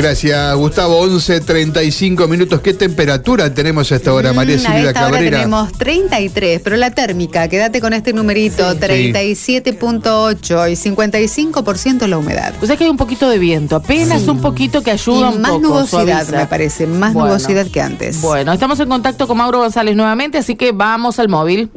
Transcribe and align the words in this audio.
Gracias, 0.00 0.56
Gustavo. 0.56 0.98
11, 1.00 1.40
35 1.42 2.26
minutos. 2.26 2.62
¿Qué 2.62 2.72
temperatura 2.72 3.52
tenemos 3.52 3.92
a 3.92 3.96
esta 3.96 4.14
hora, 4.14 4.32
María 4.32 4.56
Mm, 4.56 4.60
a 4.60 4.62
Silvia 4.62 4.88
esta 4.88 5.00
hora 5.02 5.10
Cabrera? 5.16 5.36
tenemos 5.36 5.72
33, 5.74 6.62
pero 6.64 6.76
la 6.78 6.90
térmica, 6.92 7.46
quédate 7.48 7.82
con 7.82 7.92
este 7.92 8.14
numerito, 8.14 8.64
37.8 8.76 10.68
y 10.70 10.76
55% 10.76 12.06
la 12.06 12.16
humedad. 12.16 12.54
O 12.62 12.66
sea 12.66 12.78
que 12.78 12.84
hay 12.84 12.90
un 12.90 12.96
poquito 12.96 13.28
de 13.28 13.38
viento, 13.38 13.76
apenas 13.76 14.26
un 14.26 14.40
poquito 14.40 14.82
que 14.82 14.90
ayuda 14.90 15.32
Y 15.32 15.34
un 15.34 15.42
más 15.42 15.50
poco. 15.50 15.62
nubosidad, 15.66 16.06
suaviza. 16.24 16.36
me 16.38 16.46
parece, 16.46 16.86
más 16.86 17.12
Bueno. 17.12 17.28
nubosidad 17.28 17.66
que 17.66 17.82
antes. 17.82 18.22
Bueno, 18.22 18.54
estamos 18.54 18.80
en 18.80 18.88
contacto 18.88 19.26
con 19.28 19.36
Mauro 19.36 19.58
González 19.58 19.94
nuevamente, 19.96 20.38
así 20.38 20.54
que 20.56 20.72
vamos 20.72 21.18
al 21.18 21.28
móvil. 21.28 21.70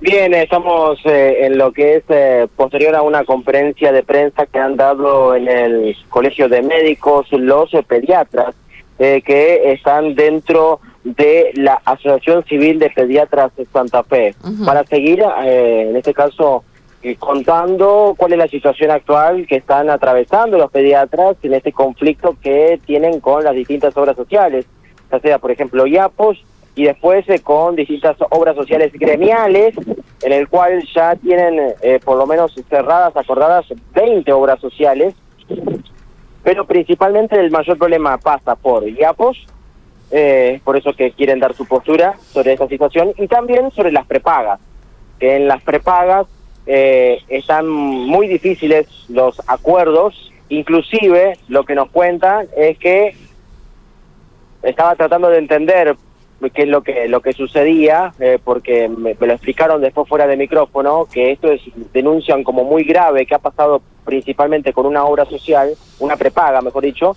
Bien, 0.00 0.34
estamos 0.34 0.98
eh, 1.04 1.46
en 1.46 1.56
lo 1.56 1.72
que 1.72 1.96
es 1.96 2.04
eh, 2.08 2.46
posterior 2.56 2.94
a 2.94 3.02
una 3.02 3.24
conferencia 3.24 3.92
de 3.92 4.02
prensa 4.02 4.46
que 4.46 4.58
han 4.58 4.76
dado 4.76 5.34
en 5.34 5.48
el 5.48 5.96
Colegio 6.08 6.48
de 6.48 6.62
Médicos 6.62 7.26
los 7.32 7.72
eh, 7.74 7.82
pediatras 7.82 8.54
eh, 8.98 9.22
que 9.22 9.72
están 9.72 10.14
dentro 10.14 10.80
de 11.02 11.50
la 11.54 11.80
Asociación 11.84 12.44
Civil 12.44 12.78
de 12.78 12.90
Pediatras 12.90 13.54
de 13.56 13.66
Santa 13.66 14.04
Fe. 14.04 14.34
Para 14.64 14.84
seguir, 14.84 15.22
eh, 15.44 15.88
en 15.90 15.96
este 15.96 16.14
caso, 16.14 16.64
eh, 17.02 17.16
contando 17.16 18.14
cuál 18.16 18.32
es 18.32 18.38
la 18.38 18.48
situación 18.48 18.90
actual 18.90 19.46
que 19.46 19.56
están 19.56 19.90
atravesando 19.90 20.56
los 20.56 20.70
pediatras 20.70 21.36
en 21.42 21.54
este 21.54 21.72
conflicto 21.72 22.36
que 22.40 22.80
tienen 22.86 23.20
con 23.20 23.44
las 23.44 23.54
distintas 23.54 23.96
obras 23.96 24.16
sociales, 24.16 24.64
ya 25.10 25.20
sea, 25.20 25.38
por 25.38 25.50
ejemplo, 25.50 25.86
IAPOS, 25.86 26.42
y 26.74 26.84
después 26.84 27.28
eh, 27.28 27.40
con 27.40 27.76
distintas 27.76 28.16
obras 28.30 28.56
sociales 28.56 28.92
gremiales, 28.92 29.74
en 30.22 30.32
el 30.32 30.48
cual 30.48 30.82
ya 30.94 31.14
tienen 31.16 31.74
eh, 31.82 32.00
por 32.04 32.18
lo 32.18 32.26
menos 32.26 32.54
cerradas, 32.68 33.16
acordadas 33.16 33.66
20 33.94 34.32
obras 34.32 34.60
sociales, 34.60 35.14
pero 36.42 36.66
principalmente 36.66 37.38
el 37.38 37.50
mayor 37.50 37.78
problema 37.78 38.18
pasa 38.18 38.54
por 38.54 38.88
IAPOS, 38.88 39.46
eh, 40.10 40.60
por 40.64 40.76
eso 40.76 40.92
que 40.92 41.12
quieren 41.12 41.40
dar 41.40 41.54
su 41.54 41.66
postura 41.66 42.14
sobre 42.32 42.52
esta 42.52 42.68
situación, 42.68 43.12
y 43.16 43.26
también 43.28 43.70
sobre 43.70 43.92
las 43.92 44.06
prepagas, 44.06 44.60
que 45.18 45.36
en 45.36 45.48
las 45.48 45.62
prepagas 45.62 46.26
eh, 46.66 47.18
están 47.28 47.68
muy 47.68 48.28
difíciles 48.28 48.86
los 49.08 49.40
acuerdos, 49.46 50.32
inclusive 50.48 51.38
lo 51.48 51.64
que 51.64 51.74
nos 51.74 51.90
cuentan 51.90 52.46
es 52.56 52.78
que 52.78 53.16
estaba 54.62 54.94
tratando 54.94 55.28
de 55.28 55.38
entender 55.38 55.96
qué 56.50 56.62
es 56.62 56.68
lo 56.68 56.82
que 56.82 57.08
lo 57.08 57.20
que 57.20 57.32
sucedía 57.32 58.12
eh, 58.20 58.38
porque 58.42 58.88
me, 58.88 59.14
me 59.18 59.26
lo 59.26 59.32
explicaron 59.34 59.80
después 59.80 60.08
fuera 60.08 60.26
de 60.26 60.36
micrófono 60.36 61.06
que 61.12 61.32
esto 61.32 61.50
es 61.50 61.60
denuncian 61.92 62.42
como 62.44 62.64
muy 62.64 62.84
grave 62.84 63.26
que 63.26 63.34
ha 63.34 63.38
pasado 63.38 63.82
principalmente 64.04 64.72
con 64.72 64.86
una 64.86 65.04
obra 65.04 65.24
social 65.24 65.74
una 66.00 66.16
prepaga 66.16 66.60
mejor 66.60 66.82
dicho 66.84 67.16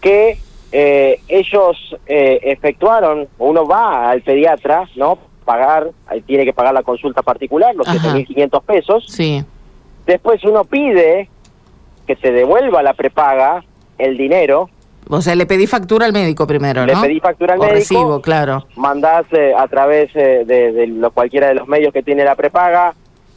que 0.00 0.38
eh, 0.72 1.20
ellos 1.28 1.96
eh, 2.06 2.40
efectuaron 2.42 3.28
uno 3.38 3.66
va 3.66 4.10
al 4.10 4.22
pediatra 4.22 4.88
no 4.96 5.18
pagar 5.44 5.90
tiene 6.26 6.44
que 6.44 6.52
pagar 6.52 6.74
la 6.74 6.82
consulta 6.82 7.22
particular 7.22 7.74
los 7.74 7.88
Ajá. 7.88 8.14
7.500 8.16 8.62
pesos 8.62 9.04
Sí. 9.08 9.42
después 10.06 10.44
uno 10.44 10.64
pide 10.64 11.28
que 12.06 12.16
se 12.16 12.32
devuelva 12.32 12.82
la 12.82 12.94
prepaga 12.94 13.64
el 13.98 14.16
dinero 14.16 14.68
O 15.10 15.20
sea, 15.22 15.34
le 15.34 15.46
pedí 15.46 15.66
factura 15.66 16.04
al 16.06 16.12
médico 16.12 16.46
primero, 16.46 16.84
Le 16.84 16.92
¿no? 16.94 17.00
pedí 17.02 17.18
factura 17.20 17.54
al 17.54 17.60
O 17.60 17.62
médico. 17.62 17.78
recibo, 17.78 18.20
claro. 18.20 18.66
mandás 18.76 19.24
eh, 19.32 19.54
a 19.56 19.66
través 19.68 20.10
eh, 20.14 20.44
de, 20.44 20.72
de 20.72 20.86
lo, 20.86 21.10
cualquiera 21.12 21.48
de 21.48 21.54
los 21.54 21.66
medios 21.66 21.92
que 21.92 22.02
tiene 22.02 22.24
la 22.24 22.34
prepaga 22.34 22.94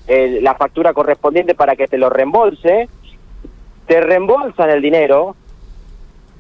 eh, 0.08 0.40
la 0.42 0.56
factura 0.56 0.94
correspondiente 0.94 1.56
para 1.56 1.76
que 1.78 1.88
te 1.88 1.98
lo 1.98 2.10
reembolse, 2.10 2.90
te 3.88 4.02
reembolsan 4.02 4.70
el 4.70 4.82
dinero 4.82 5.36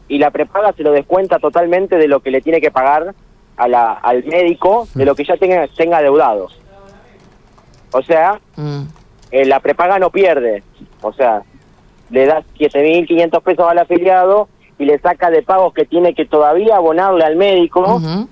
y 0.10 0.18
la 0.18 0.32
prepaga 0.32 0.74
se 0.74 0.84
lo 0.84 0.92
descuenta 0.92 1.40
totalmente 1.40 1.96
de 1.98 2.08
lo 2.10 2.20
que 2.20 2.32
le 2.32 2.42
tiene 2.42 2.60
que 2.60 2.72
pagar 2.72 3.14
a 3.56 3.68
la, 3.70 3.94
al 3.94 4.24
médico, 4.26 4.88
de 4.96 5.06
lo 5.06 5.16
que 5.16 5.24
ya 5.24 5.38
tenga, 5.38 5.66
tenga 5.78 5.98
adeudado. 6.00 6.50
O 7.94 8.02
sea, 8.02 8.40
Mm. 8.58 8.84
la 9.46 9.60
prepaga 9.62 9.98
no 10.00 10.10
pierde, 10.10 10.64
o 11.02 11.14
sea, 11.14 11.42
le 12.10 12.26
das 12.26 12.44
7.500 12.60 13.42
pesos 13.42 13.66
al 13.70 13.78
afiliado 13.78 14.50
y 14.82 14.86
le 14.86 14.98
saca 15.00 15.30
de 15.30 15.44
pagos 15.44 15.74
que 15.74 15.86
tiene 15.86 16.16
que 16.16 16.26
todavía 16.26 16.76
abonarle 16.76 17.24
al 17.24 17.36
médico 17.36 17.82
Ujú. 17.98 18.28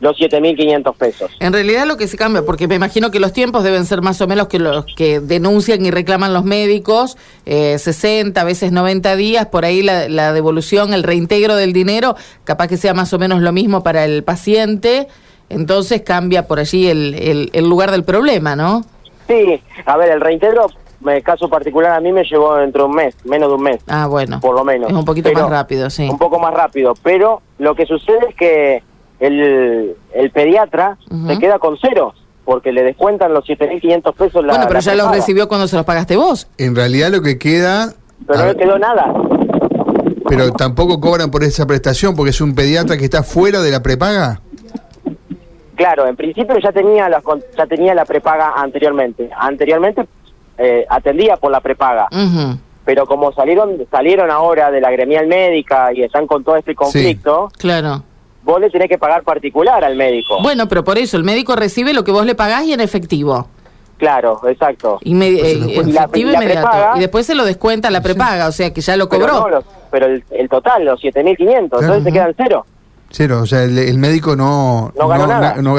los 0.00 0.18
7.500 0.18 0.94
pesos. 0.96 1.30
En 1.40 1.52
realidad 1.52 1.86
lo 1.86 1.96
que 1.96 2.06
se 2.06 2.18
cambia, 2.18 2.42
porque 2.44 2.68
me 2.68 2.74
imagino 2.74 3.10
que 3.10 3.20
los 3.20 3.32
tiempos 3.32 3.64
deben 3.64 3.86
ser 3.86 4.02
más 4.02 4.20
o 4.20 4.26
menos 4.26 4.48
que 4.48 4.58
los 4.58 4.84
que 4.96 5.20
denuncian 5.20 5.84
y 5.86 5.90
reclaman 5.90 6.34
los 6.34 6.44
médicos, 6.44 7.16
eh, 7.46 7.78
60, 7.78 8.38
a 8.38 8.44
veces 8.44 8.70
90 8.70 9.16
días, 9.16 9.46
por 9.46 9.64
ahí 9.64 9.82
la, 9.82 10.08
la 10.10 10.34
devolución, 10.34 10.92
el 10.92 11.04
reintegro 11.04 11.56
del 11.56 11.72
dinero, 11.72 12.16
capaz 12.44 12.68
que 12.68 12.76
sea 12.76 12.92
más 12.92 13.14
o 13.14 13.18
menos 13.18 13.40
lo 13.40 13.52
mismo 13.52 13.82
para 13.82 14.04
el 14.04 14.24
paciente, 14.24 15.08
entonces 15.48 16.02
cambia 16.02 16.46
por 16.46 16.58
allí 16.58 16.86
el, 16.88 17.14
el, 17.14 17.50
el 17.54 17.64
lugar 17.66 17.90
del 17.90 18.04
problema, 18.04 18.56
¿no? 18.56 18.84
Sí, 19.26 19.58
a 19.86 19.96
ver, 19.96 20.10
el 20.10 20.20
reintegro, 20.20 20.66
en 21.04 21.16
el 21.16 21.22
caso 21.22 21.48
particular 21.48 21.92
a 21.92 22.00
mí 22.00 22.12
me 22.12 22.24
llevó 22.24 22.56
dentro 22.56 22.84
de 22.84 22.88
un 22.90 22.94
mes, 22.96 23.16
menos 23.24 23.48
de 23.48 23.54
un 23.54 23.62
mes, 23.62 23.82
Ah, 23.88 24.06
bueno. 24.06 24.40
por 24.40 24.54
lo 24.54 24.64
menos. 24.64 24.90
Es 24.90 24.96
un 24.96 25.04
poquito 25.04 25.28
Pero- 25.30 25.42
más 25.42 25.50
rápido, 25.50 25.90
sí. 25.90 26.08
Un 26.08 26.18
poco 26.18 26.38
más 26.38 26.52
rápido, 26.54 26.94
pero 27.02 27.42
lo 27.58 27.74
que 27.74 27.86
sucede 27.86 28.18
es 28.30 28.34
que 28.36 28.82
el, 29.20 29.94
el 30.14 30.30
pediatra 30.30 30.96
Ujú. 31.10 31.26
se 31.28 31.38
queda 31.38 31.58
con 31.58 31.76
cero, 31.80 32.14
porque 32.44 32.72
le 32.72 32.82
descuentan 32.82 33.32
los 33.32 33.44
7.500 33.46 34.14
pesos 34.14 34.44
la 34.44 34.52
bueno, 34.52 34.64
pero 34.68 34.74
la 34.74 34.80
ya 34.80 34.94
los 34.94 35.10
recibió 35.10 35.48
cuando 35.48 35.66
se 35.68 35.76
los 35.76 35.84
pagaste 35.86 36.16
vos. 36.16 36.48
En 36.58 36.74
realidad 36.76 37.10
lo 37.10 37.22
que 37.22 37.38
queda... 37.38 37.94
Pero 38.26 38.38
a 38.38 38.42
no 38.44 38.52
le 38.52 38.56
quedó 38.58 38.78
nada. 38.78 39.12
pero 40.28 40.50
tampoco 40.52 41.00
cobran 41.00 41.30
por 41.30 41.42
esa 41.44 41.66
prestación 41.66 42.14
porque 42.16 42.30
es 42.30 42.40
un 42.40 42.54
pediatra 42.54 42.96
que 42.96 43.04
está 43.04 43.22
fuera 43.22 43.60
de 43.60 43.70
la 43.70 43.82
prepaga. 43.82 44.40
Claro, 45.76 46.06
en 46.06 46.14
principio 46.16 46.56
ya 46.62 46.70
tenía 46.70 47.08
la, 47.08 47.20
con- 47.20 47.42
ya 47.58 47.66
tenía 47.66 47.94
la 47.94 48.04
prepaga 48.04 48.52
anteriormente. 48.56 49.28
Anteriormente 49.36 50.06
eh, 50.58 50.84
atendía 50.88 51.36
por 51.36 51.50
la 51.50 51.60
prepaga. 51.60 52.08
Pero 52.84 53.06
como 53.06 53.32
salieron 53.32 53.78
salieron 53.90 54.30
ahora 54.30 54.70
de 54.70 54.80
la 54.80 54.90
gremial 54.90 55.26
médica 55.26 55.92
y 55.94 56.02
están 56.02 56.26
con 56.26 56.44
todo 56.44 56.56
este 56.56 56.74
conflicto, 56.74 57.48
Claro. 57.58 58.02
vos 58.42 58.60
le 58.60 58.68
tenés 58.70 58.88
que 58.88 58.98
pagar 58.98 59.22
particular 59.22 59.82
al 59.84 59.96
médico. 59.96 60.38
Bueno, 60.42 60.68
pero 60.68 60.84
por 60.84 60.98
eso 60.98 61.16
el 61.16 61.24
médico 61.24 61.56
recibe 61.56 61.94
lo 61.94 62.04
que 62.04 62.12
vos 62.12 62.26
le 62.26 62.34
pagás 62.34 62.64
y 62.64 62.72
en 62.74 62.80
efectivo. 62.80 63.48
Claro, 63.96 64.40
exacto. 64.48 64.98
Inmedi- 65.04 65.38
Pues 65.40 65.52
se 65.52 65.80
eh, 65.80 65.92
la- 65.92 66.00
efectivo 66.02 66.28
y 66.28 66.32
la 66.32 66.42
inmediato. 66.42 66.68
prepaga- 66.68 66.96
y 66.96 67.00
después 67.00 67.24
se 67.26 67.34
lo 67.34 67.44
descuenta 67.44 67.90
la 67.90 68.02
prepaga, 68.02 68.48
o 68.48 68.52
sea 68.52 68.72
que 68.74 68.80
ya 68.82 68.96
lo 68.96 69.08
Pero, 69.08 69.22
cobró. 69.28 69.40
no, 69.40 69.48
los- 69.48 69.64
pero 69.90 70.06
el, 70.06 70.24
el 70.32 70.48
total, 70.48 70.84
los 70.84 71.00
7.500, 71.00 71.78
Claro, 71.78 71.94
entonces 71.94 72.02
se 72.02 72.08
ujú. 72.10 72.12
quedan 72.14 72.34
cero. 72.36 72.66
Cero, 73.10 73.40
o 73.42 73.46
sea, 73.46 73.62
el, 73.62 73.78
el 73.78 73.96
médico 73.96 74.34
no... 74.36 74.92
No 74.98 75.08
ganó 75.08 75.26
nada. 75.28 75.54
na- 75.54 75.62
no 75.62 75.76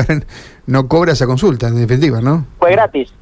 no 0.68 0.88
cobra 0.88 1.12
esa 1.12 1.28
consulta, 1.28 1.68
en 1.68 1.75
definitiva, 1.75 2.22
¿no? 2.22 2.46
Fue 2.57 2.72
gratis. 2.72 3.13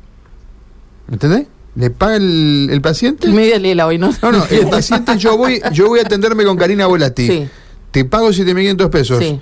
¿Entendés? 1.12 1.48
¿Le 1.76 1.90
paga 1.90 2.18
el, 2.18 2.70
el 2.72 2.82
paciente? 2.82 3.28
Media 3.30 3.58
lela 3.58 3.88
hoy, 3.88 3.98
¿no? 3.98 4.12
No, 4.22 4.32
no, 4.32 4.46
el 4.50 4.68
paciente 4.70 5.18
yo 5.18 5.38
voy 5.38 5.60
yo 5.72 5.88
voy 5.88 6.00
a 6.00 6.04
atenderme 6.04 6.44
con 6.46 6.56
Karina 6.58 6.86
Volati. 6.88 7.28
Sí. 7.28 7.48
Te 7.92 8.06
pago 8.06 8.30
7.500 8.30 8.90
pesos. 8.90 9.20
Sí. 9.20 9.40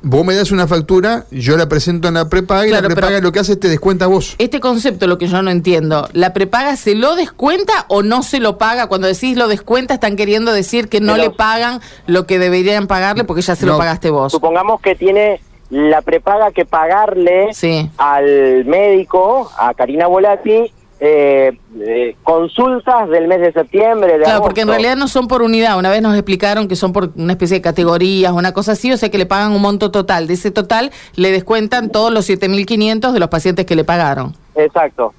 Vos 0.00 0.24
me 0.24 0.32
das 0.36 0.52
una 0.52 0.68
factura, 0.68 1.26
yo 1.32 1.56
la 1.56 1.68
presento 1.68 2.06
en 2.06 2.14
la 2.14 2.28
prepaga 2.28 2.66
y 2.66 2.68
Claro, 2.70 2.88
la 2.88 2.94
prepaga 2.94 3.20
lo 3.20 3.32
que 3.32 3.40
hace 3.40 3.54
es 3.54 3.60
te 3.60 3.68
descuenta 3.68 4.04
a 4.04 4.08
vos. 4.08 4.36
Este 4.38 4.60
concepto 4.60 5.08
lo 5.08 5.18
que 5.18 5.26
yo 5.26 5.42
no 5.42 5.50
entiendo, 5.50 6.08
¿la 6.12 6.32
prepaga 6.32 6.76
se 6.76 6.94
lo 6.94 7.16
descuenta 7.16 7.84
o 7.88 8.04
no 8.04 8.22
se 8.22 8.38
lo 8.38 8.58
paga? 8.58 8.86
Cuando 8.86 9.08
decís 9.08 9.36
lo 9.36 9.48
descuenta 9.48 9.94
están 9.94 10.14
queriendo 10.14 10.52
decir 10.52 10.88
que 10.88 11.00
no 11.00 11.14
Pero- 11.14 11.24
le 11.24 11.30
pagan 11.30 11.80
lo 12.06 12.26
que 12.26 12.38
deberían 12.38 12.86
pagarle 12.86 13.24
porque 13.24 13.42
ya 13.42 13.56
se 13.56 13.66
lo 13.66 13.76
pagaste 13.76 14.10
vos. 14.10 14.30
Supongamos 14.30 14.80
que 14.80 14.94
tiene 14.94 15.40
la 15.70 16.02
prepaga 16.02 16.50
que 16.52 16.64
pagarle 16.64 17.48
Sí. 17.52 17.90
al 17.98 18.64
médico, 18.64 19.50
a 19.58 19.74
Karina 19.74 20.06
Volati, 20.06 20.72
eh, 21.00 21.52
eh, 21.80 22.16
consultas 22.24 23.08
del 23.08 23.28
mes 23.28 23.40
de 23.40 23.52
septiembre, 23.52 24.18
de 24.18 24.24
Claro, 24.24 24.42
porque 24.42 24.62
en 24.62 24.68
realidad 24.68 24.96
no 24.96 25.06
son 25.06 25.28
por 25.28 25.42
unidad. 25.42 25.78
Una 25.78 25.90
vez 25.90 26.02
nos 26.02 26.14
explicaron 26.14 26.66
que 26.66 26.74
son 26.74 26.92
por 26.92 27.12
una 27.16 27.34
especie 27.34 27.58
de 27.58 27.62
categorías, 27.62 28.32
una 28.32 28.52
cosa 28.52 28.72
así, 28.72 28.90
o 28.90 28.96
sea 28.96 29.08
que 29.08 29.18
le 29.18 29.26
pagan 29.26 29.52
un 29.52 29.62
monto 29.62 29.90
total. 29.92 30.26
De 30.26 30.34
ese 30.34 30.50
total 30.50 30.90
le 31.14 31.30
descuentan 31.30 31.90
todos 31.90 32.12
los 32.12 32.28
7.500 32.28 33.12
de 33.12 33.20
los 33.20 33.28
pacientes 33.28 33.64
que 33.64 33.76
le 33.76 33.84
pagaron. 33.84 34.34
Exacto. 34.56 35.14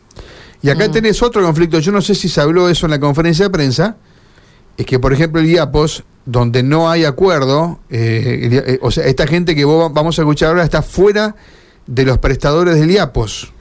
Y 0.62 0.69
acá 0.69 0.92
tenés 0.92 1.24
otro 1.24 1.42
conflicto, 1.42 1.80
yo 1.80 1.94
no 1.94 2.01
sé 2.01 2.13
si 2.13 2.28
se 2.28 2.42
habló 2.42 2.68
eso 2.68 2.86
en 2.86 2.92
la 2.92 3.00
conferencia 3.00 3.46
de 3.46 3.50
prensa, 3.51 3.96
es 4.75 4.86
que 4.86 5.00
por 5.00 5.13
ejemplo 5.13 5.40
el 5.40 5.48
IAPOS, 5.50 6.04
donde 6.25 6.62
no 6.63 6.89
hay 6.89 7.06
acuerdo, 7.06 7.80
eh, 7.89 8.63
eh, 8.68 8.80
o 8.81 8.92
sea, 8.92 9.06
esta 9.06 9.25
gente 9.27 9.56
que 9.56 9.66
vos 9.66 9.86
va- 9.86 9.89
vamos 9.89 10.18
a 10.19 10.21
escuchar 10.21 10.50
ahora 10.50 10.63
está 10.63 10.81
fuera 10.81 11.36
de 11.88 12.06
los 12.06 12.18
prestadores 12.19 12.75
del 12.80 12.92
IAPOS. 12.92 13.51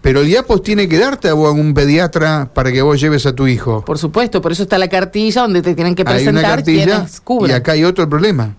Pero 0.00 0.20
el 0.20 0.28
IAPOS 0.28 0.62
tiene 0.62 0.88
que 0.88 0.98
darte 0.98 1.28
a 1.28 1.34
vos 1.34 1.52
un 1.54 1.72
pediatra 1.74 2.50
para 2.54 2.70
que 2.72 2.82
vos 2.82 3.00
lleves 3.00 3.24
a 3.26 3.34
tu 3.34 3.46
hijo. 3.46 3.84
Por 3.84 3.98
supuesto, 3.98 4.40
por 4.42 4.52
eso 4.52 4.62
está 4.64 4.78
la 4.78 4.88
cartilla 4.88 5.42
donde 5.42 5.62
te 5.62 5.74
tienen 5.74 5.94
que 5.94 6.02
Hay 6.02 6.26
una 6.28 6.40
presentar 6.40 6.42
cartilla 6.56 7.06
y 7.48 7.52
acá 7.52 7.72
hay 7.72 7.84
otro 7.84 8.08
problema. 8.08 8.54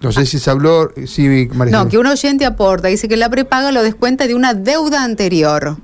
No 0.00 0.12
sé 0.12 0.26
si 0.26 0.38
se 0.38 0.48
habló, 0.50 0.92
sí, 1.06 1.48
María 1.54 1.72
No, 1.76 1.88
que 1.88 1.98
un 1.98 2.06
oyente 2.06 2.46
aporta, 2.46 2.86
dice 2.88 3.08
que 3.08 3.16
la 3.16 3.28
prepaga 3.28 3.72
lo 3.72 3.82
descuenta 3.82 4.26
de 4.26 4.34
una 4.34 4.54
deuda 4.54 5.02
anterior. 5.02 5.76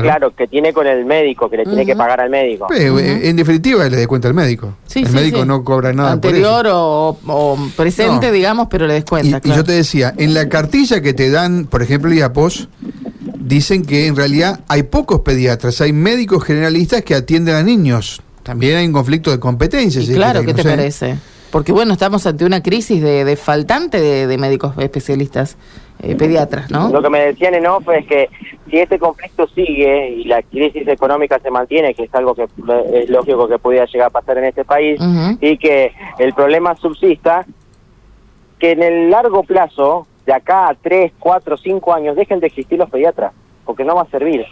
Claro. 0.00 0.34
que 0.34 0.46
tiene 0.46 0.72
con 0.72 0.86
el 0.86 1.04
médico, 1.04 1.50
que 1.50 1.58
le 1.58 1.64
tiene 1.64 1.84
que 1.84 1.94
pagar 1.94 2.20
al 2.20 2.30
médico. 2.30 2.68
Eh, 2.72 3.20
En 3.24 3.36
definitiva, 3.36 3.86
le 3.88 3.96
descuenta 3.98 4.28
el 4.28 4.34
médico. 4.34 4.74
Sí, 4.86 5.00
el 5.00 5.08
sí, 5.08 5.12
médico 5.14 5.42
sí. 5.42 5.46
no 5.48 5.62
cobra 5.64 5.92
nada 5.92 6.12
Anterior 6.12 6.62
por 6.62 6.66
eso. 6.66 6.78
o, 6.78 7.18
o 7.26 7.58
presente, 7.76 8.26
No. 8.28 8.32
digamos, 8.32 8.68
pero 8.70 8.86
le 8.86 8.94
Y, 8.94 8.96
descuenta. 9.00 9.36
y 9.38 9.40
claro. 9.40 9.56
yo 9.60 9.64
te 9.64 9.72
decía, 9.72 10.14
en 10.16 10.32
la 10.32 10.48
cartilla 10.48 11.00
que 11.02 11.12
te 11.12 11.30
dan, 11.30 11.66
por 11.66 11.82
ejemplo, 11.82 12.10
el 12.10 12.18
IAPOS, 12.18 12.68
dicen 13.38 13.84
que 13.84 14.06
en 14.06 14.16
realidad 14.16 14.60
hay 14.68 14.84
pocos 14.84 15.20
pediatras, 15.20 15.80
hay 15.80 15.92
médicos 15.92 16.44
generalistas 16.44 17.02
que 17.02 17.14
atienden 17.14 17.54
a 17.56 17.62
niños. 17.62 18.22
También 18.42 18.76
hay 18.76 18.86
un 18.86 18.92
conflicto 18.92 19.30
de 19.30 19.38
competencias. 19.38 20.04
Y 20.04 20.06
si 20.08 20.14
claro, 20.14 20.40
¿qué 20.40 20.48
no 20.48 20.54
te 20.54 20.62
sé. 20.62 20.68
parece? 20.68 21.16
Porque 21.50 21.70
bueno, 21.70 21.92
estamos 21.92 22.26
ante 22.26 22.44
una 22.46 22.62
crisis 22.62 23.02
de, 23.02 23.24
de 23.24 23.36
faltante 23.36 24.00
de, 24.00 24.26
de 24.26 24.38
médicos 24.38 24.74
especialistas, 24.78 25.56
eh, 26.02 26.16
pediatras, 26.16 26.70
¿no? 26.70 26.88
Lo 26.90 27.00
que 27.00 27.08
me 27.10 27.20
decían 27.20 27.54
en 27.54 27.66
off 27.66 27.88
es 27.90 28.04
que 28.06 28.28
si 28.68 28.78
este 28.78 28.98
conflicto 28.98 29.46
sigue 29.48 30.10
y 30.10 30.24
la 30.24 30.42
crisis 30.42 30.86
económica 30.88 31.38
se 31.38 31.50
mantiene, 31.50 31.94
que 31.94 32.04
es 32.04 32.14
algo 32.14 32.34
que 32.34 32.44
es 32.94 33.08
lógico 33.08 33.46
que 33.48 33.58
pudiera 33.58 33.86
llegar 33.86 34.08
a 34.08 34.10
pasar 34.10 34.38
en 34.38 34.44
este 34.44 34.64
país, 34.64 35.00
y 35.40 35.56
que 35.58 35.92
el 36.18 36.32
problema 36.34 36.74
subsista, 36.76 37.46
que 38.58 38.72
en 38.72 38.82
el 38.82 39.10
largo 39.10 39.42
plazo, 39.44 40.06
de 40.26 40.32
acá 40.32 40.68
a 40.68 40.74
3, 40.74 41.12
4, 41.18 41.56
5 41.56 41.94
años, 41.94 42.16
dejen 42.16 42.40
de 42.40 42.46
existir 42.48 42.78
los 42.78 42.90
pediatras, 42.90 43.32
porque 43.64 43.84
no 43.84 43.94
va 43.94 44.02
a 44.02 44.06
servir. 44.10 44.44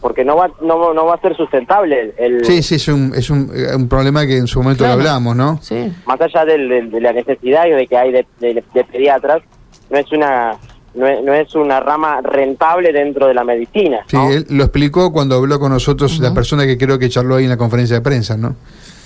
Porque 0.00 0.24
no 0.24 0.36
va, 0.36 0.48
no, 0.62 0.94
no 0.94 1.06
va 1.06 1.14
a 1.14 1.20
ser 1.20 1.36
sustentable 1.36 2.14
el, 2.18 2.44
Sí, 2.44 2.62
sí, 2.62 2.76
es 2.76 2.86
un, 2.86 3.12
es 3.16 3.30
un, 3.30 3.50
eh, 3.52 3.74
un 3.74 3.88
problema 3.88 4.24
que 4.26 4.36
en 4.36 4.46
su 4.46 4.60
momento 4.62 4.84
Claro. 4.84 4.94
lo 4.94 5.00
hablamos, 5.00 5.34
¿no? 5.34 5.58
Sí. 5.60 5.92
más 6.06 6.20
allá 6.20 6.44
del- 6.44 6.68
del- 6.68 6.90
de 6.92 7.00
la 7.00 7.12
necesidad 7.12 7.66
y 7.66 7.70
de 7.70 7.86
que 7.88 7.96
hay 7.96 8.12
de, 8.12 8.26
de- 8.38 8.62
de 8.74 8.84
pediatras, 8.84 9.42
no 9.90 9.98
es 9.98 10.12
una 10.12 10.56
no 10.94 11.06
es, 11.06 11.22
no 11.22 11.32
es 11.34 11.54
una 11.54 11.78
rama 11.80 12.20
rentable 12.22 12.92
dentro 12.92 13.26
de 13.28 13.34
la 13.34 13.44
medicina. 13.44 14.00
Sí, 14.06 14.16
él 14.16 14.46
lo 14.50 14.64
explicó 14.64 15.12
cuando 15.12 15.36
habló 15.36 15.60
con 15.60 15.70
nosotros 15.70 16.18
la 16.18 16.32
persona 16.34 16.66
que 16.66 16.76
creo 16.76 16.98
que 16.98 17.08
charló 17.08 17.36
ahí 17.36 17.44
en 17.44 17.50
la 17.50 17.56
conferencia 17.56 17.96
de 17.96 18.02
prensa, 18.02 18.36
¿no? 18.36 18.56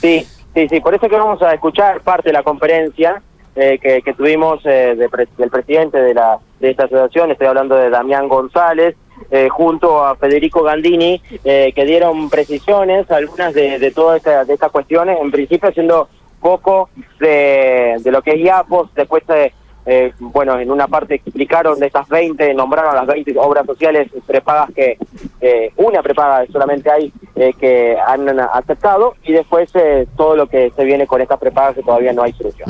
Sí, 0.01 0.27
sí, 0.55 0.69
sí, 0.69 0.81
por 0.81 0.95
eso 0.95 1.09
que 1.09 1.17
vamos 1.17 1.43
a 1.43 1.53
escuchar 1.53 2.01
parte 2.01 2.31
de 2.31 2.33
la 2.35 2.43
conferencia 2.43 3.21
eh, 3.57 3.79
que, 3.83 4.01
que 4.01 4.15
tuvimos 4.15 4.65
eh, 4.65 4.95
de 4.97 5.09
pre- 5.11 5.29
del 5.37 5.51
presidente 5.51 5.99
de, 6.01 6.15
la, 6.15 6.39
de 6.61 6.71
esta 6.71 6.85
asociación, 6.85 7.31
estoy 7.33 7.49
hablando 7.49 7.77
de 7.77 7.91
Damián 7.91 8.27
González, 8.29 8.97
eh, 9.31 9.49
junto 9.51 10.03
a 10.05 10.17
Federico 10.17 10.63
Gandini, 10.63 11.21
eh, 11.45 11.73
que 11.75 11.85
dieron 11.85 12.31
precisiones, 12.31 13.11
algunas 13.11 13.53
de, 13.53 13.79
de 13.79 13.91
todas 13.91 14.17
esta- 14.19 14.45
de 14.47 14.55
estas 14.55 14.71
cuestiones, 14.71 15.19
en 15.21 15.31
principio 15.31 15.69
haciendo 15.69 16.09
poco 16.41 16.89
de, 17.21 17.97
de 18.03 18.11
lo 18.11 18.23
que 18.23 18.31
es 18.33 18.39
IAPOS, 18.41 18.95
después 18.95 19.23
eh, 19.29 19.53
eh, 19.85 20.13
bueno, 20.19 20.59
en 20.59 20.71
una 20.71 20.87
parte 20.87 21.17
explicaron 21.17 21.79
de 21.79 21.87
estas 21.87 22.09
20, 22.09 22.55
nombraron 22.55 22.95
las 22.95 23.07
20 23.07 23.35
obras 23.39 23.67
sociales 23.67 24.09
prepagas 24.27 24.71
que, 24.75 24.97
eh, 25.41 25.73
una 25.77 26.03
prepaga 26.03 26.47
solamente 26.53 26.89
hay 26.91 27.13
eh, 27.35 27.53
que 27.59 27.97
han 27.99 28.29
aceptado 28.39 29.15
y 29.25 29.33
después 29.33 29.71
eh, 29.75 30.07
todo 30.17 30.37
lo 30.37 30.47
que 30.47 30.73
se 30.77 30.85
viene 30.85 31.07
con 31.07 31.21
estas 31.21 31.39
prepagas 31.39 31.75
que 31.75 31.83
todavía 31.83 32.13
no 32.13 32.23
hay 32.23 32.33
solución. 32.33 32.69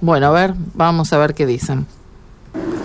Bueno, 0.00 0.26
a 0.26 0.30
ver, 0.30 0.52
vamos 0.74 1.12
a 1.12 1.18
ver 1.18 1.32
qué 1.32 1.46
dicen. 1.46 1.86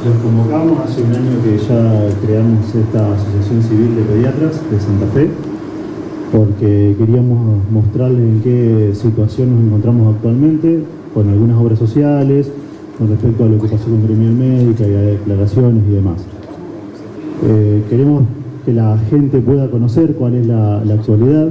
Los 0.05 0.15
convocamos 0.23 0.79
hace 0.79 1.01
un 1.01 1.13
año 1.13 1.43
que 1.43 1.57
ya 1.57 2.25
creamos 2.25 2.73
esta 2.73 3.13
Asociación 3.13 3.63
Civil 3.63 3.95
de 3.97 4.01
Pediatras 4.03 4.71
de 4.71 4.79
Santa 4.79 5.07
Fe, 5.07 5.29
porque 6.31 6.95
queríamos 6.97 7.69
mostrarles 7.69 8.19
en 8.19 8.41
qué 8.41 8.95
situación 8.95 9.55
nos 9.55 9.65
encontramos 9.65 10.15
actualmente, 10.15 10.83
con 11.13 11.27
algunas 11.29 11.57
obras 11.57 11.79
sociales, 11.79 12.49
con 12.97 13.09
respecto 13.09 13.43
a 13.43 13.47
lo 13.47 13.61
que 13.61 13.67
pasó 13.67 13.85
con 13.85 14.03
Gremial 14.03 14.33
Médica 14.33 14.87
y 14.87 14.93
a 14.93 15.01
declaraciones 15.01 15.83
y 15.89 15.93
demás. 15.93 16.25
Eh, 17.45 17.83
queremos 17.89 18.23
que 18.65 18.73
la 18.73 18.97
gente 19.09 19.39
pueda 19.39 19.69
conocer 19.69 20.15
cuál 20.15 20.35
es 20.35 20.47
la, 20.47 20.83
la 20.83 20.95
actualidad. 20.95 21.49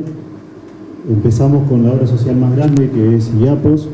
Empezamos 1.08 1.68
con 1.68 1.84
la 1.84 1.92
obra 1.92 2.06
social 2.06 2.36
más 2.36 2.56
grande 2.56 2.90
que 2.90 3.16
es 3.16 3.32
IAPOS, 3.40 3.88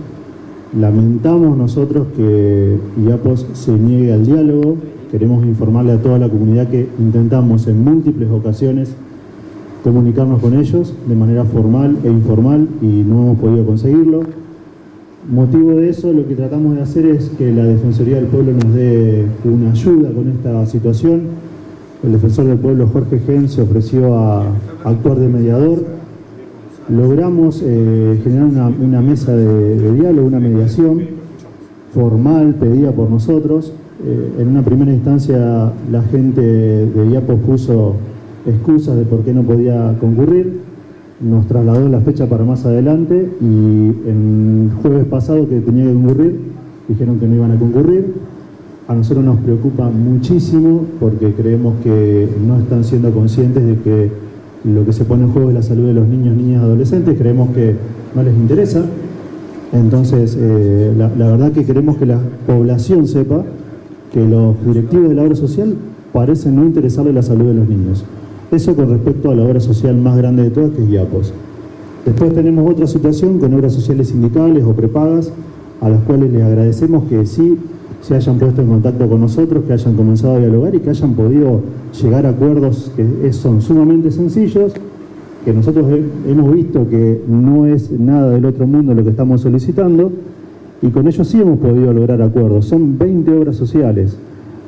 Lamentamos 0.79 1.55
nosotros 1.59 2.07
que 2.17 2.79
IAPOS 3.07 3.47
se 3.53 3.73
niegue 3.73 4.11
al 4.11 4.25
diálogo. 4.25 4.77
Queremos 5.11 5.45
informarle 5.45 5.93
a 5.93 6.01
toda 6.01 6.19
la 6.19 6.31
comunidad 6.31 6.69
que 6.69 6.89
intentamos 6.99 7.67
en 7.67 7.85
múltiples 7.85 8.31
ocasiones 8.31 8.95
comunicarnos 9.85 10.41
con 10.41 10.55
ellos 10.55 10.95
de 11.07 11.15
manera 11.15 11.45
formal 11.45 11.99
e 12.05 12.09
informal 12.09 12.69
y 12.81 12.87
no 12.87 13.23
hemos 13.23 13.39
podido 13.39 13.67
conseguirlo. 13.67 14.23
Motivo 15.29 15.77
de 15.77 15.91
eso, 15.91 16.13
lo 16.13 16.27
que 16.27 16.35
tratamos 16.35 16.77
de 16.77 16.83
hacer 16.83 17.07
es 17.07 17.29
que 17.31 17.53
la 17.53 17.65
Defensoría 17.65 18.17
del 18.17 18.27
Pueblo 18.27 18.53
nos 18.53 18.75
dé 18.75 19.25
una 19.45 19.71
ayuda 19.71 20.11
con 20.13 20.29
esta 20.29 20.67
situación. 20.67 21.23
El 22.03 22.13
defensor 22.13 22.47
del 22.47 22.59
pueblo, 22.59 22.89
Jorge 22.89 23.21
Gen, 23.21 23.49
se 23.49 23.63
ofreció 23.63 24.19
a 24.19 24.45
actuar 24.85 25.21
de 25.21 25.29
mediador 25.29 26.03
logramos 26.89 27.63
eh, 27.65 28.21
generar 28.23 28.73
una, 28.81 29.01
mesa 29.01 29.35
de, 29.35 29.93
diálogo, 29.95 30.27
una 30.27 30.41
mediación 30.41 31.01
formal 31.95 32.55
pedida 32.55 32.93
por 32.93 33.11
nosotros. 33.11 33.73
Eh, 34.05 34.33
en 34.41 34.49
una 34.49 34.63
primera 34.63 34.93
instancia 34.93 35.73
la 35.91 36.03
gente 36.03 36.41
de 36.41 37.11
IAPOS 37.11 37.41
puso 37.41 37.95
excusas 38.47 38.97
de 38.97 39.05
por 39.05 39.21
qué 39.21 39.33
no 39.33 39.43
podía 39.43 39.97
concurrir, 40.01 40.61
nos 41.23 41.47
trasladó 41.47 41.89
la 41.89 42.01
fecha 42.01 42.27
para 42.27 42.45
más 42.45 42.67
adelante 42.67 43.31
y 43.41 44.09
el 44.09 44.71
jueves 44.83 45.05
pasado 45.07 45.49
que 45.49 45.61
tenía 45.61 45.85
que 45.85 45.93
concurrir 45.93 46.41
dijeron 46.89 47.19
que 47.19 47.27
no 47.27 47.37
iban 47.37 47.53
a 47.53 47.59
concurrir. 47.59 48.15
A 48.89 48.95
nosotros 48.95 49.25
nos 49.25 49.39
preocupa 49.39 49.89
muchísimo 49.89 50.85
porque 50.99 51.33
creemos 51.33 51.75
que 51.83 52.29
no 52.45 52.59
están 52.59 52.85
siendo 52.85 53.11
conscientes 53.13 53.65
de 53.65 53.77
que 53.79 54.11
lo 54.65 54.85
que 54.85 54.93
se 54.93 55.05
pone 55.05 55.25
en 55.25 55.31
juego 55.33 55.49
es 55.51 55.55
la 55.55 55.63
salud 55.63 55.87
de 55.87 55.95
los 55.95 56.07
niños, 56.07 56.37
niñas 56.37 56.63
adolescentes, 56.63 57.17
creemos 57.19 57.51
que 57.51 57.75
no 58.15 58.23
les 58.23 58.35
interesa. 58.35 58.85
Entonces, 59.73 60.37
eh, 60.39 60.93
la, 60.97 61.11
la 61.17 61.31
verdad 61.31 61.53
que 61.53 61.65
queremos 61.65 61.97
que 61.97 62.07
la 62.07 62.19
población 62.47 63.07
sepa 63.07 63.45
que 64.13 64.27
los 64.27 64.63
directivos 64.67 65.09
de 65.09 65.15
la 65.15 65.23
obra 65.23 65.35
social 65.37 65.75
parecen 66.13 66.57
no 66.57 66.65
interesarle 66.65 67.13
la 67.13 67.23
salud 67.23 67.47
de 67.47 67.55
los 67.55 67.69
niños. 67.69 68.05
Eso 68.53 68.77
con 68.77 68.91
respecto 68.91 69.31
a 69.31 69.35
la 69.35 69.45
obra 69.45 69.61
social 69.61 69.97
más 69.97 70.17
grande 70.17 70.45
de 70.45 70.51
todas, 70.51 70.71
que 70.71 70.83
es 70.85 70.91
IAPOS. 70.91 71.33
Después 72.05 72.35
tenemos 72.35 72.71
otra 72.71 72.87
situación 72.87 73.39
con 73.39 73.55
obras 73.55 73.73
sociales 73.73 74.09
sindicales 74.09 74.63
o 74.65 74.73
prepagas, 74.75 75.33
a 75.81 75.89
las 75.89 76.01
cuales 76.03 76.31
les 76.33 76.43
agradecemos 76.43 77.05
que 77.05 77.25
sí 77.27 77.57
se 78.03 78.15
hayan 78.15 78.39
puesto 78.39 78.61
en 78.63 78.69
contacto 78.69 79.09
con 79.09 79.21
nosotros, 79.21 79.65
que 79.67 79.73
hayan 79.73 79.95
comenzado 79.97 80.35
a 80.35 80.39
dialogar 80.39 80.75
y 80.75 80.81
que 80.81 80.91
hayan 80.91 81.15
podido 81.15 81.61
llegar 82.03 82.27
a 82.27 82.31
acuerdos 82.31 82.91
que 82.97 83.33
son 83.33 83.63
sumamente 83.63 84.11
sencillos, 84.11 84.73
que 85.45 85.53
nosotros 85.53 85.87
he- 85.91 86.31
hemos 86.31 86.53
visto 86.53 86.89
que 86.89 87.23
no 87.29 87.67
es 87.67 87.91
nada 87.93 88.31
del 88.31 88.45
otro 88.45 88.67
mundo 88.67 88.95
lo 88.95 89.03
que 89.03 89.11
estamos 89.11 89.41
solicitando, 89.41 90.11
y 90.83 90.89
con 90.89 91.07
ellos 91.07 91.27
sí 91.29 91.41
hemos 91.41 91.59
podido 91.59 91.93
lograr 91.93 92.21
acuerdos. 92.23 92.67
Son 92.67 92.99
20 92.99 93.31
obras 93.39 93.57
sociales. 93.57 94.17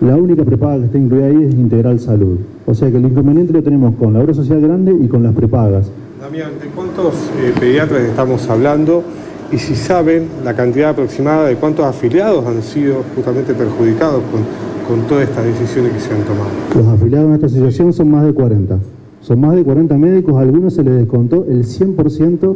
La 0.04 0.16
única 0.16 0.44
prepaga 0.44 0.76
que 0.80 0.84
está 0.84 0.98
incluida 0.98 1.26
ahí 1.26 1.44
es 1.44 1.54
Integral 1.54 1.98
Salud. 1.98 2.36
O 2.66 2.74
sea 2.74 2.90
que 2.90 2.98
el 2.98 3.06
inconveniente 3.06 3.54
lo 3.54 3.62
tenemos 3.62 3.94
con 3.94 4.12
la 4.12 4.20
obra 4.20 4.34
social 4.34 4.60
grande 4.60 4.92
y 4.92 5.08
con 5.08 5.22
las 5.22 5.34
prepagas. 5.34 5.90
Damián, 6.20 6.50
¿de 6.60 6.66
cuántos 6.68 7.14
eh, 7.38 7.54
pediatras 7.58 8.02
estamos 8.02 8.46
hablando? 8.50 9.02
Y 9.50 9.56
si 9.56 9.74
saben 9.74 10.28
la 10.44 10.54
cantidad 10.54 10.90
aproximada 10.90 11.46
de 11.46 11.56
cuántos 11.56 11.86
afiliados 11.86 12.44
han 12.44 12.62
sido 12.62 12.96
justamente 13.14 13.54
perjudicados 13.54 14.22
con, 14.30 14.42
con 14.86 15.08
todas 15.08 15.26
estas 15.26 15.46
decisiones 15.46 15.92
que 15.94 16.00
se 16.00 16.12
han 16.12 16.20
tomado. 16.20 16.50
Los 16.74 16.86
afiliados 16.86 17.28
en 17.28 17.34
esta 17.36 17.46
asociación 17.46 17.92
son 17.94 18.10
más 18.10 18.26
de 18.26 18.34
40. 18.34 18.78
Son 19.22 19.40
más 19.40 19.56
de 19.56 19.64
40 19.64 19.96
médicos, 19.96 20.34
a 20.34 20.40
algunos 20.40 20.74
se 20.74 20.84
les 20.84 20.96
descontó 20.96 21.46
el 21.48 21.64
100% 21.64 22.54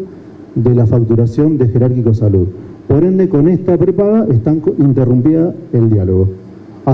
de 0.54 0.74
la 0.74 0.86
facturación 0.86 1.56
de 1.56 1.68
Jerárquico 1.68 2.12
Salud. 2.12 2.46
Por 2.86 3.04
ende, 3.04 3.30
con 3.30 3.48
esta 3.48 3.78
prepaga 3.78 4.26
están 4.30 4.60
interrumpida 4.78 5.54
el 5.72 5.88
diálogo, 5.88 6.28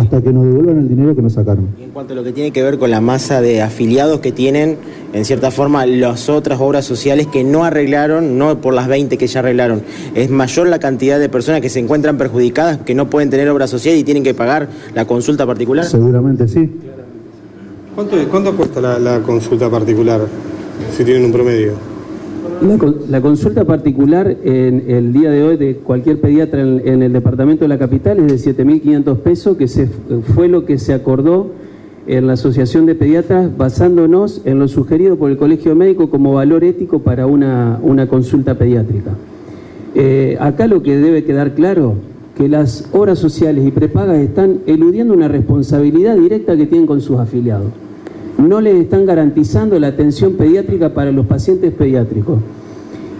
hasta 0.01 0.23
que 0.23 0.33
nos 0.33 0.45
devuelvan 0.45 0.79
el 0.79 0.89
dinero 0.89 1.15
que 1.15 1.23
nos 1.23 1.35
sacaron. 1.35 1.69
Y 1.79 1.85
en 1.85 1.91
cuanto 1.91 2.13
a 2.13 2.17
lo 2.17 2.25
que 2.25 2.33
tiene 2.33 2.51
que 2.51 2.63
ver 2.63 2.79
con 2.79 2.91
la 2.91 3.01
masa 3.01 3.41
de 3.41 3.63
afiliados 3.63 4.21
que 4.21 4.33
tienen, 4.33 4.77
en 5.13 5.25
cierta 5.25 5.51
forma, 5.51 5.87
las 5.87 6.29
otras 6.29 6.61
obras 6.61 6.85
sociales 6.85 7.27
que 7.27 7.45
no 7.45 7.65
arreglaron, 7.65 8.39
no 8.39 8.61
por 8.61 8.75
las 8.75 8.89
20 8.89 9.17
que 9.17 9.27
ya 9.27 9.41
arreglaron, 9.41 9.83
es 10.15 10.31
mayor 10.31 10.69
la 10.69 10.79
cantidad 10.79 11.19
de 11.19 11.29
personas 11.29 11.61
que 11.61 11.71
se 11.71 11.81
encuentran 11.81 12.19
perjudicadas, 12.19 12.79
que 12.79 12.95
no 12.95 13.09
pueden 13.11 13.31
tener 13.31 13.49
obra 13.49 13.67
social 13.67 13.97
y 13.97 14.05
tienen 14.05 14.23
que 14.23 14.35
pagar 14.35 14.69
la 14.95 15.07
consulta 15.07 15.47
particular. 15.47 15.85
Seguramente 15.85 16.49
sí. 16.49 16.71
¿Cuánto, 17.95 18.17
cuánto 18.29 18.57
cuesta 18.57 18.81
la, 18.81 18.99
la 18.99 19.21
consulta 19.21 19.71
particular, 19.71 20.23
si 20.97 21.05
tienen 21.05 21.27
un 21.27 21.33
promedio? 21.33 21.94
La, 22.63 22.95
la 23.09 23.21
consulta 23.21 23.65
particular 23.65 24.37
en 24.45 24.85
el 24.89 25.13
día 25.13 25.31
de 25.31 25.43
hoy 25.43 25.57
de 25.57 25.77
cualquier 25.77 26.21
pediatra 26.21 26.61
en, 26.61 26.83
en 26.85 27.03
el 27.03 27.13
departamento 27.13 27.65
de 27.65 27.69
la 27.69 27.79
capital 27.79 28.19
es 28.21 28.45
de 28.45 28.55
7.500 28.57 29.17
pesos, 29.19 29.57
que 29.57 29.69
se, 29.69 29.87
fue 30.35 30.49
lo 30.49 30.65
que 30.65 30.79
se 30.79 30.95
acordó 30.95 31.51
en 32.07 32.27
la 32.27 32.35
Asociación 32.35 32.87
de 32.87 32.95
Pediatras 32.95 33.57
basándonos 33.57 34.43
en 34.45 34.59
lo 34.59 34.69
sugerido 34.69 35.17
por 35.17 35.31
el 35.31 35.37
Colegio 35.37 35.75
Médico 35.75 36.11
como 36.11 36.35
valor 36.35 36.65
ético 36.65 37.01
para 37.01 37.27
una, 37.27 37.79
una 37.83 38.09
consulta 38.09 38.57
pediátrica. 38.57 39.13
Eh, 39.95 40.37
acá 40.41 40.67
lo 40.67 40.83
que 40.83 40.97
debe 40.97 41.25
quedar 41.25 41.55
claro 41.55 41.95
que 42.37 42.49
las 42.49 42.89
obras 42.93 43.19
sociales 43.19 43.65
y 43.67 43.71
prepagas 43.71 44.19
están 44.19 44.61
eludiendo 44.67 45.15
una 45.15 45.29
responsabilidad 45.29 46.17
directa 46.17 46.57
que 46.57 46.67
tienen 46.67 46.87
con 46.87 47.01
sus 47.01 47.19
afiliados. 47.19 47.71
No 48.39 48.61
le 48.61 48.81
están 48.81 49.07
garantizando 49.07 49.79
la 49.79 49.89
atención 49.89 50.35
pediátrica 50.35 50.93
para 50.95 51.13
los 51.13 51.27
pacientes 51.27 51.73
pediátricos. 51.73 52.39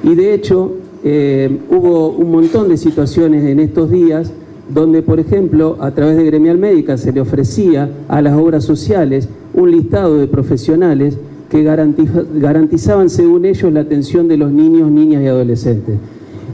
Y 0.03 0.15
de 0.15 0.35
hecho, 0.35 0.73
eh, 1.03 1.59
hubo 1.71 2.11
un 2.11 2.31
montón 2.31 2.69
de 2.69 2.77
situaciones 2.77 3.45
en 3.45 3.61
estos 3.61 3.91
días 3.91 4.33
donde, 4.69 5.03
por 5.03 5.21
ejemplo, 5.21 5.77
a 5.81 5.91
través 5.91 6.17
de 6.17 6.25
Gremial 6.25 6.59
Médica 6.59 6.97
se 6.97 7.13
le 7.13 7.21
ofrecía 7.21 7.91
a 8.09 8.23
las 8.23 8.35
obras 8.35 8.65
sociales 8.65 9.29
un 9.53 9.71
listado 9.71 10.19
de 10.19 10.27
profesionales 10.27 11.19
que 11.51 11.63
garantizaban, 11.63 13.11
según 13.11 13.45
ellos, 13.45 13.73
la 13.73 13.81
atención 13.81 14.27
de 14.27 14.37
los 14.37 14.51
niños, 14.51 14.91
niñas 14.91 15.23
y 15.23 15.27
adolescentes. 15.27 15.97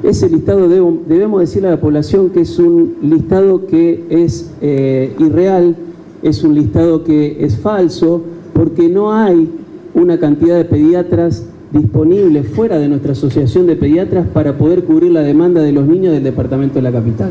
Ese 0.02 0.28
listado 0.28 0.68
debemos 0.68 1.40
decirle 1.40 1.68
a 1.68 1.72
la 1.72 1.80
población 1.80 2.30
que 2.30 2.40
es 2.40 2.58
un 2.58 2.96
listado 3.02 3.66
que 3.66 4.04
es 4.10 4.50
eh, 4.60 5.12
irreal, 5.18 5.76
es 6.22 6.42
un 6.42 6.54
listado 6.54 7.04
que 7.04 7.44
es 7.44 7.56
falso, 7.58 8.22
porque 8.60 8.90
no 8.90 9.10
hay 9.10 9.48
una 9.94 10.20
cantidad 10.20 10.54
de 10.54 10.66
pediatras 10.66 11.48
disponibles 11.70 12.46
fuera 12.46 12.78
de 12.78 12.88
nuestra 12.88 13.12
asociación 13.12 13.66
de 13.66 13.74
pediatras 13.74 14.26
para 14.34 14.58
poder 14.58 14.84
cubrir 14.84 15.12
la 15.12 15.22
demanda 15.22 15.62
de 15.62 15.72
los 15.72 15.86
niños 15.86 16.12
del 16.12 16.22
departamento 16.22 16.74
de 16.74 16.82
la 16.82 16.92
capital. 16.92 17.30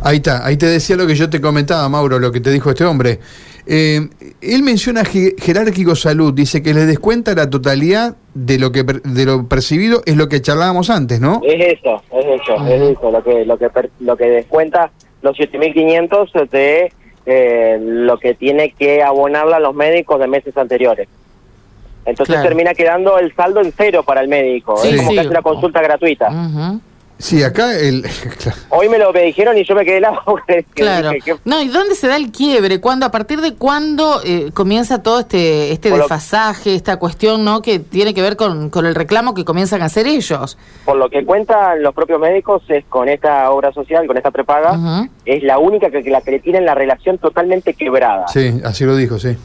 Ahí 0.00 0.18
está, 0.18 0.46
ahí 0.46 0.56
te 0.56 0.66
decía 0.66 0.94
lo 0.94 1.08
que 1.08 1.16
yo 1.16 1.28
te 1.28 1.40
comentaba, 1.40 1.88
Mauro, 1.88 2.20
lo 2.20 2.30
que 2.30 2.38
te 2.38 2.52
dijo 2.52 2.70
este 2.70 2.84
hombre. 2.84 3.18
Eh, 3.66 3.98
él 4.40 4.62
menciona 4.62 5.02
jerárquico 5.04 5.96
salud, 5.96 6.32
dice 6.32 6.62
que 6.62 6.72
le 6.72 6.86
descuenta 6.86 7.34
la 7.34 7.50
totalidad 7.50 8.14
de 8.32 8.60
lo 8.60 8.70
que 8.70 8.84
de 8.84 9.24
lo 9.24 9.48
percibido, 9.48 10.02
es 10.06 10.16
lo 10.16 10.28
que 10.28 10.40
charlábamos 10.40 10.88
antes, 10.88 11.20
¿no? 11.20 11.40
Es 11.44 11.78
eso, 11.78 12.00
es 12.12 12.40
eso, 12.40 12.64
es 12.68 12.96
eso, 12.96 13.10
lo 13.10 13.24
que 13.24 13.44
lo 13.44 13.58
que 13.58 13.68
lo 13.98 14.16
que 14.16 14.26
descuenta 14.26 14.92
los 15.20 15.36
7.500 15.36 16.48
de 16.48 16.92
eh, 17.26 17.78
lo 17.80 18.18
que 18.18 18.34
tiene 18.34 18.72
que 18.72 19.02
abonarle 19.02 19.54
a 19.54 19.60
los 19.60 19.74
médicos 19.74 20.18
de 20.20 20.26
meses 20.26 20.56
anteriores. 20.56 21.08
Entonces 22.04 22.42
termina 22.42 22.74
quedando 22.74 23.18
el 23.18 23.34
saldo 23.34 23.60
en 23.60 23.72
cero 23.76 24.02
para 24.02 24.22
el 24.22 24.28
médico, 24.28 24.82
es 24.82 24.96
como 24.96 25.12
que 25.12 25.20
hace 25.20 25.28
una 25.28 25.42
consulta 25.42 25.80
gratuita. 25.80 26.28
Sí, 27.22 27.40
acá 27.44 27.78
el... 27.78 28.04
Hoy 28.70 28.88
me 28.88 28.98
lo 28.98 29.12
dijeron 29.12 29.56
y 29.56 29.64
yo 29.64 29.76
me 29.76 29.84
quedé 29.84 30.00
la 30.00 30.20
Claro. 30.74 31.12
No, 31.44 31.62
¿y 31.62 31.68
dónde 31.68 31.94
se 31.94 32.08
da 32.08 32.16
el 32.16 32.32
quiebre? 32.32 32.80
¿Cuándo, 32.80 33.06
a 33.06 33.12
partir 33.12 33.40
de 33.40 33.54
cuándo 33.54 34.20
eh, 34.24 34.50
comienza 34.52 35.04
todo 35.04 35.20
este 35.20 35.70
este 35.70 35.92
desfasaje, 35.92 36.74
esta 36.74 36.96
cuestión 36.96 37.44
no 37.44 37.62
que 37.62 37.78
tiene 37.78 38.12
que 38.12 38.22
ver 38.22 38.34
con, 38.34 38.70
con 38.70 38.86
el 38.86 38.96
reclamo 38.96 39.34
que 39.34 39.44
comienzan 39.44 39.82
a 39.82 39.84
hacer 39.84 40.08
ellos? 40.08 40.58
Por 40.84 40.96
lo 40.96 41.08
que 41.10 41.24
cuentan 41.24 41.80
los 41.80 41.94
propios 41.94 42.18
médicos, 42.18 42.64
es 42.68 42.84
con 42.86 43.08
esta 43.08 43.48
obra 43.52 43.72
social, 43.72 44.04
con 44.08 44.16
esta 44.16 44.32
prepaga, 44.32 45.08
es 45.24 45.44
la 45.44 45.60
única 45.60 45.90
que, 45.90 46.02
la 46.02 46.22
que 46.22 46.32
le 46.32 46.40
tienen 46.40 46.64
la 46.64 46.74
relación 46.74 47.18
totalmente 47.18 47.74
quebrada. 47.74 48.26
Sí, 48.26 48.60
así 48.64 48.84
lo 48.84 48.96
dijo, 48.96 49.20
sí. 49.20 49.36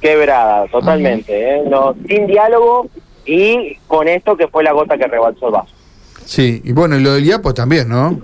Quebrada, 0.00 0.68
totalmente. 0.68 1.56
¿eh? 1.56 1.62
no, 1.68 1.94
sin 2.08 2.26
diálogo 2.26 2.88
y 3.26 3.76
con 3.86 4.08
esto 4.08 4.38
que 4.38 4.48
fue 4.48 4.64
la 4.64 4.72
gota 4.72 4.96
que 4.96 5.06
rebalsó 5.06 5.48
el 5.48 5.52
vaso. 5.52 5.79
Sí, 6.24 6.62
y 6.64 6.72
bueno, 6.72 6.96
y 6.96 7.02
lo 7.02 7.14
del 7.14 7.24
IAPO 7.24 7.54
también, 7.54 7.88
¿no? 7.88 8.20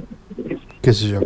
qué 0.87 0.95
sé 0.95 1.09
yo. 1.09 1.21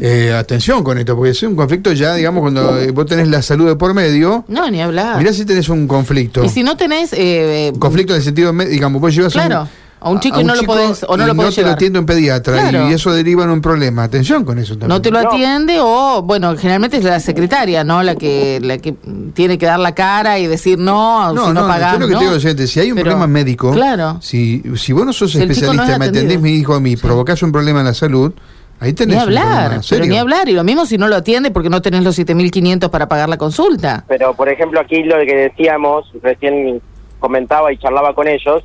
Eh, 0.00 0.32
atención 0.32 0.84
con 0.84 0.96
esto, 0.98 1.16
porque 1.16 1.30
es 1.30 1.42
un 1.42 1.56
conflicto 1.56 1.92
ya, 1.92 2.14
digamos, 2.14 2.42
cuando 2.42 2.78
eh, 2.78 2.92
vos 2.92 3.06
tenés 3.06 3.26
la 3.26 3.42
salud 3.42 3.66
de 3.66 3.74
por 3.74 3.92
medio. 3.92 4.44
No, 4.46 4.70
ni 4.70 4.80
hablar. 4.80 5.18
Mirá 5.18 5.32
si 5.32 5.44
tenés 5.44 5.68
un 5.68 5.88
conflicto. 5.88 6.44
Y 6.44 6.48
si 6.48 6.62
no 6.62 6.76
tenés. 6.76 7.12
Eh, 7.12 7.72
conflicto 7.80 8.12
en 8.12 8.18
el 8.18 8.22
sentido, 8.22 8.52
digamos, 8.52 9.00
vos 9.00 9.12
llevas 9.12 9.32
claro. 9.32 9.68
A 10.04 10.10
un 10.10 10.20
chico 10.20 10.38
y 10.38 10.44
no 10.44 10.54
lo 10.54 10.62
podés, 10.64 11.02
o 11.08 11.16
no 11.16 11.26
lo 11.26 11.34
podés 11.34 11.56
no 11.56 11.62
te 11.62 11.62
lo 11.62 11.70
atiende 11.70 11.98
un 11.98 12.04
pediatra 12.04 12.70
y 12.90 12.92
eso 12.92 13.10
deriva 13.10 13.44
en 13.44 13.50
un 13.50 13.62
problema. 13.62 14.02
Atención 14.02 14.44
con 14.44 14.58
eso 14.58 14.74
también. 14.74 14.90
No 14.90 15.00
te 15.00 15.10
lo 15.10 15.18
atiende 15.18 15.78
o, 15.80 16.20
bueno, 16.22 16.54
generalmente 16.58 16.98
es 16.98 17.04
la 17.04 17.20
secretaria, 17.20 17.84
¿no? 17.84 18.02
La 18.02 18.14
que 18.14 18.60
la 18.60 18.76
que 18.76 18.94
tiene 19.32 19.56
que 19.56 19.64
dar 19.64 19.80
la 19.80 19.94
cara 19.94 20.38
y 20.38 20.46
decir 20.46 20.78
no, 20.78 21.32
no 21.32 21.46
si 21.46 21.52
no, 21.54 21.62
no 21.62 21.66
pagás, 21.66 21.98
lo 21.98 22.06
que 22.06 22.16
te 22.16 22.20
digo, 22.20 22.66
si 22.66 22.80
hay 22.80 22.92
un 22.92 22.98
problema 22.98 23.26
médico, 23.26 23.70
claro. 23.70 24.18
si, 24.20 24.62
si 24.76 24.92
vos 24.92 25.06
no 25.06 25.14
sos 25.14 25.34
especialista, 25.34 25.98
me 25.98 26.04
atendés, 26.04 26.38
me 26.38 26.50
dijo 26.50 26.74
a 26.74 26.80
mí, 26.80 26.96
provocás 26.96 27.42
un 27.42 27.50
problema 27.50 27.80
en 27.80 27.86
la 27.86 27.94
salud, 27.94 28.34
Ahí 28.80 28.92
tenés 28.92 29.16
ni 29.16 29.22
hablar, 29.22 29.80
pero 29.88 30.04
ni 30.04 30.18
hablar. 30.18 30.48
Y 30.48 30.52
lo 30.52 30.64
mismo 30.64 30.84
si 30.84 30.98
no 30.98 31.08
lo 31.08 31.16
atiende 31.16 31.50
porque 31.50 31.70
no 31.70 31.80
tenés 31.80 32.02
los 32.02 32.18
7.500 32.18 32.90
para 32.90 33.08
pagar 33.08 33.30
la 33.30 33.38
consulta. 33.38 34.04
Pero, 34.08 34.34
por 34.34 34.50
ejemplo, 34.50 34.80
aquí 34.80 35.02
lo 35.04 35.16
que 35.24 35.34
decíamos, 35.34 36.10
recién 36.22 36.82
comentaba 37.20 37.72
y 37.72 37.78
charlaba 37.78 38.14
con 38.14 38.28
ellos, 38.28 38.62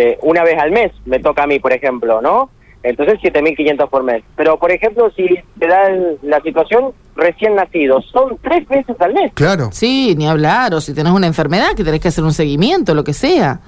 eh, 0.00 0.16
una 0.22 0.44
vez 0.44 0.56
al 0.58 0.70
mes 0.70 0.92
me 1.06 1.18
toca 1.18 1.42
a 1.42 1.46
mí, 1.48 1.58
por 1.58 1.72
ejemplo, 1.72 2.22
¿no? 2.22 2.50
Entonces 2.84 3.18
7.500 3.20 3.90
por 3.90 4.04
mes. 4.04 4.22
Pero, 4.36 4.56
por 4.56 4.70
ejemplo, 4.70 5.10
si 5.16 5.26
te 5.58 5.66
da 5.66 5.90
la 6.22 6.40
situación 6.40 6.92
recién 7.16 7.56
nacido, 7.56 8.00
son 8.02 8.38
tres 8.40 8.68
veces 8.68 8.94
al 9.00 9.14
mes. 9.14 9.32
Claro. 9.34 9.70
Sí, 9.72 10.14
ni 10.16 10.28
hablar. 10.28 10.72
O 10.72 10.80
si 10.80 10.94
tenés 10.94 11.12
una 11.12 11.26
enfermedad 11.26 11.74
que 11.76 11.82
tenés 11.82 12.00
que 12.00 12.08
hacer 12.08 12.22
un 12.22 12.32
seguimiento, 12.32 12.94
lo 12.94 13.02
que 13.02 13.12
sea. 13.12 13.60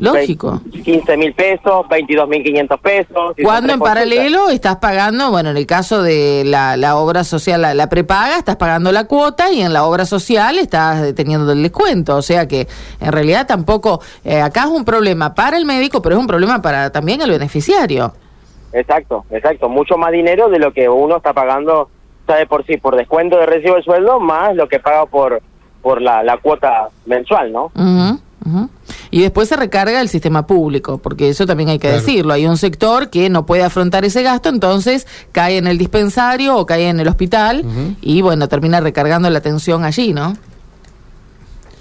Lógico. 0.00 0.60
15 0.84 1.16
mil 1.16 1.34
pesos, 1.34 1.86
22 1.88 2.28
mil 2.28 2.42
500 2.42 2.80
pesos. 2.80 3.34
Cuando 3.42 3.74
en 3.74 3.80
paralelo 3.80 4.48
estás 4.48 4.76
pagando, 4.76 5.30
bueno, 5.30 5.50
en 5.50 5.56
el 5.56 5.66
caso 5.66 6.02
de 6.02 6.42
la, 6.46 6.76
la 6.76 6.96
obra 6.96 7.22
social, 7.22 7.76
la, 7.76 7.88
prepaga, 7.88 8.38
estás 8.38 8.56
pagando 8.56 8.92
la 8.92 9.04
cuota 9.04 9.52
y 9.52 9.60
en 9.60 9.72
la 9.72 9.84
obra 9.84 10.06
social 10.06 10.58
estás 10.58 11.14
teniendo 11.14 11.52
el 11.52 11.62
descuento. 11.62 12.16
O 12.16 12.22
sea 12.22 12.48
que 12.48 12.66
en 13.00 13.12
realidad 13.12 13.46
tampoco, 13.46 14.00
eh, 14.24 14.40
acá 14.40 14.62
es 14.62 14.70
un 14.70 14.84
problema 14.84 15.34
para 15.34 15.58
el 15.58 15.66
médico, 15.66 16.00
pero 16.00 16.14
es 16.14 16.20
un 16.20 16.26
problema 16.26 16.62
para 16.62 16.90
también 16.90 17.20
el 17.20 17.30
beneficiario. 17.30 18.12
Exacto, 18.72 19.24
exacto. 19.30 19.68
Mucho 19.68 19.98
más 19.98 20.12
dinero 20.12 20.48
de 20.48 20.58
lo 20.58 20.72
que 20.72 20.88
uno 20.88 21.18
está 21.18 21.34
pagando, 21.34 21.90
sabe 22.26 22.46
por 22.46 22.64
sí, 22.64 22.78
por 22.78 22.96
descuento 22.96 23.36
de 23.36 23.46
recibo 23.46 23.76
de 23.76 23.82
sueldo, 23.82 24.18
más 24.18 24.54
lo 24.56 24.68
que 24.68 24.78
paga 24.78 25.04
por, 25.06 25.42
por 25.82 26.00
la, 26.00 26.22
la 26.22 26.38
cuota 26.38 26.88
mensual, 27.04 27.52
¿no? 27.52 27.70
Y 29.10 29.22
después 29.22 29.48
se 29.48 29.56
recarga 29.56 30.00
el 30.00 30.08
sistema 30.08 30.46
público, 30.46 30.98
porque 30.98 31.28
eso 31.28 31.46
también 31.46 31.68
hay 31.68 31.78
que 31.78 31.90
decirlo. 31.90 32.32
Hay 32.32 32.46
un 32.46 32.56
sector 32.56 33.10
que 33.10 33.28
no 33.28 33.44
puede 33.44 33.64
afrontar 33.64 34.04
ese 34.04 34.22
gasto, 34.22 34.48
entonces 34.48 35.06
cae 35.32 35.56
en 35.56 35.66
el 35.66 35.78
dispensario 35.78 36.56
o 36.56 36.66
cae 36.66 36.88
en 36.88 37.00
el 37.00 37.08
hospital 37.08 37.64
y 38.00 38.22
bueno, 38.22 38.48
termina 38.48 38.80
recargando 38.80 39.28
la 39.28 39.38
atención 39.38 39.84
allí, 39.84 40.12
¿no? 40.12 40.36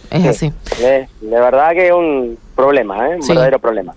Es 0.09 0.25
así. 0.25 0.51
De, 0.79 1.07
verdad 1.21 1.71
que 1.73 1.87
es 1.87 1.93
un 1.93 2.37
problema, 2.55 3.09
¿eh? 3.09 3.17
un 3.21 3.27
verdadero 3.27 3.59
problema. 3.59 3.93